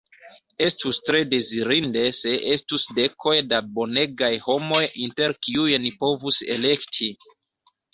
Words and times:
Estus 0.67 0.97
tre 1.09 1.19
dezirinde 1.33 2.03
se 2.21 2.33
estus 2.57 2.87
dekoj 3.01 3.37
da 3.53 3.63
bonegaj 3.79 4.33
homoj 4.49 4.83
inter 5.07 5.39
kiuj 5.47 5.81
ni 5.89 5.97
povus 6.05 6.47
elekti. 6.61 7.17